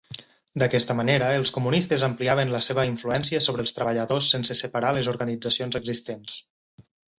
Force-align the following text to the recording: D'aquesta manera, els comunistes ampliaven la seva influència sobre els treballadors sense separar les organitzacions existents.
D'aquesta 0.61 0.93
manera, 0.99 1.27
els 1.41 1.51
comunistes 1.57 2.05
ampliaven 2.07 2.55
la 2.55 2.63
seva 2.69 2.87
influència 2.93 3.43
sobre 3.49 3.67
els 3.67 3.75
treballadors 3.77 4.33
sense 4.35 4.59
separar 4.65 4.97
les 4.99 5.13
organitzacions 5.15 5.81
existents. 5.85 6.43